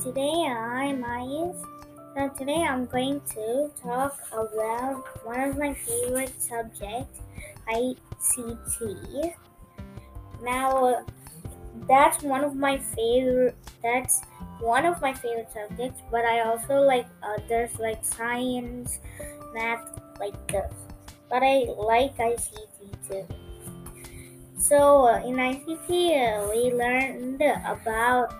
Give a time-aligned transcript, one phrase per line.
[0.00, 1.02] today I'm.
[2.14, 7.20] So today I'm going to talk about one of my favorite subjects,
[7.68, 9.34] ICT.
[10.42, 11.04] Now,
[11.88, 13.56] that's one of my favorite.
[13.82, 14.22] That's
[14.60, 19.00] one of my favorite subjects, but I also like others like science,
[19.52, 19.82] math,
[20.20, 20.72] like this.
[21.28, 23.26] But I like ICT too.
[24.58, 28.34] So uh, in ICT, uh, we learned about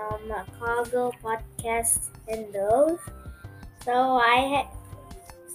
[0.00, 2.98] um, cargo podcast and those.
[3.84, 4.66] So I had.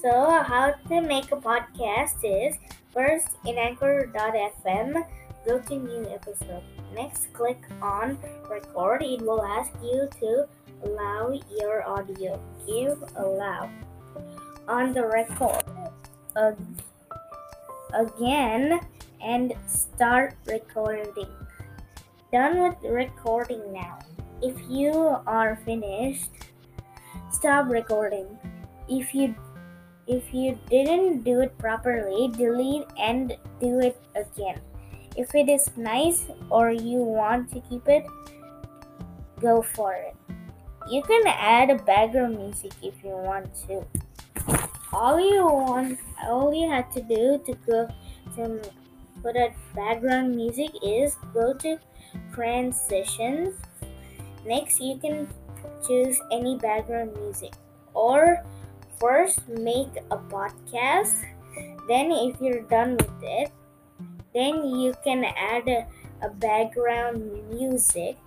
[0.01, 2.57] So how to make a podcast is
[2.91, 5.05] first in Anchor.fm,
[5.45, 6.63] go to new episode.
[6.95, 8.17] Next, click on
[8.49, 9.03] record.
[9.03, 10.47] It will ask you to
[10.83, 12.41] allow your audio.
[12.65, 13.69] Give allow
[14.67, 15.63] on the record.
[16.35, 16.53] Uh,
[17.93, 18.79] again
[19.21, 21.29] and start recording.
[22.31, 23.99] Done with recording now.
[24.41, 24.91] If you
[25.27, 26.31] are finished,
[27.31, 28.25] stop recording.
[28.89, 29.35] If you
[30.07, 34.59] if you didn't do it properly, delete and do it again.
[35.15, 38.03] If it is nice or you want to keep it,
[39.39, 40.15] go for it.
[40.89, 43.85] You can add a background music if you want to.
[44.91, 47.87] All you want, all you have to do to go
[48.35, 48.61] to
[49.21, 51.77] put a background music is go to
[52.33, 53.53] transitions.
[54.45, 55.27] Next, you can
[55.85, 57.53] choose any background music
[57.93, 58.43] or
[58.99, 61.25] first make a podcast.
[61.87, 63.51] Then, if you're done with it,
[64.33, 65.85] then you can add a,
[66.21, 68.17] a background music.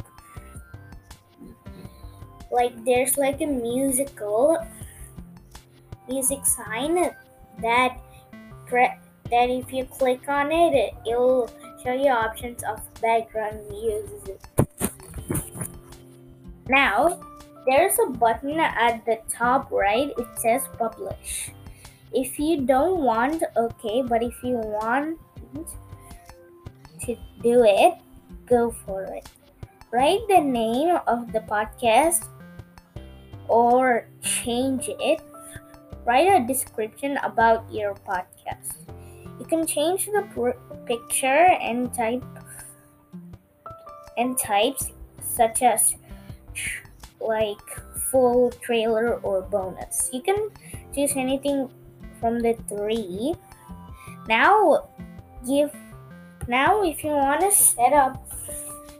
[2.50, 4.58] Like there's like a musical
[6.08, 7.10] music sign
[7.62, 7.98] that
[8.66, 8.94] pre-
[9.30, 11.50] that if you click on it, it'll
[11.82, 14.38] show you options of background music.
[16.68, 17.20] Now,
[17.66, 21.50] there's a button at the top right, it says publish.
[22.12, 25.18] If you don't want, okay, but if you want
[27.06, 27.94] to do it,
[28.46, 29.28] go for it.
[29.90, 32.26] Write the name of the podcast
[33.48, 35.20] or change it.
[36.04, 38.76] Write a description about your podcast.
[39.38, 40.22] You can change the
[40.86, 42.24] picture and type
[44.16, 45.96] and types such as
[47.20, 47.62] like
[48.10, 50.10] full trailer or bonus.
[50.12, 50.50] You can
[50.94, 51.68] choose anything
[52.20, 53.34] from the three.
[54.28, 54.88] Now
[55.46, 55.72] give
[56.48, 58.28] now if you want to set up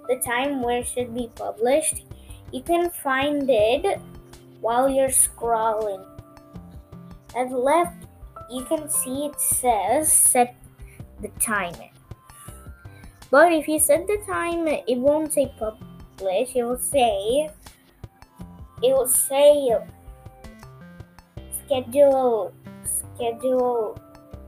[0.09, 2.05] the time where it should be published,
[2.53, 4.01] you can find it
[4.61, 6.05] while you're scrolling.
[7.37, 8.07] At left
[8.51, 10.57] you can see it says set
[11.21, 11.91] the timer.
[13.31, 15.53] But if you set the time, it won't say
[16.17, 16.57] publish.
[16.57, 17.51] It will say
[18.83, 19.79] it will say
[21.65, 22.53] schedule
[22.85, 23.99] schedule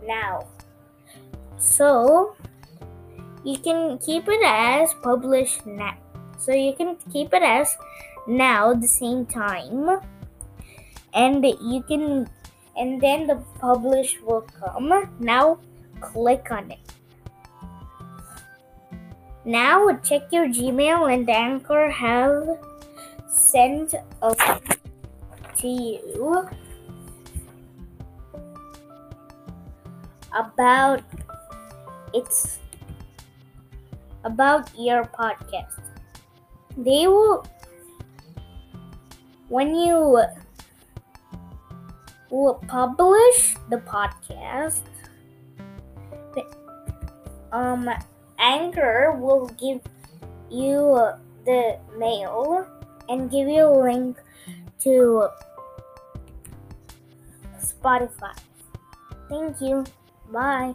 [0.06, 0.46] now.
[1.58, 2.36] So
[3.44, 5.96] you can keep it as publish now.
[6.38, 7.76] So you can keep it as
[8.26, 10.00] now the same time
[11.14, 12.28] and you can
[12.76, 14.92] and then the publish will come.
[15.18, 15.58] Now
[16.00, 16.95] click on it.
[19.46, 22.58] Now check your Gmail and Anchor have
[23.30, 24.34] sent a
[25.58, 26.48] to you
[30.34, 31.00] about
[32.12, 32.58] it's
[34.24, 35.78] about your podcast.
[36.76, 37.46] They will
[39.48, 40.26] when you
[42.30, 44.82] will publish the podcast,
[47.52, 47.88] um,
[48.46, 49.80] Anchor will give
[50.48, 51.10] you
[51.44, 52.64] the mail
[53.08, 54.16] and give you a link
[54.80, 55.28] to
[57.58, 58.38] Spotify.
[59.28, 59.84] Thank you.
[60.30, 60.74] Bye.